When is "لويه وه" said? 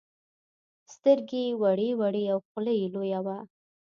2.93-3.37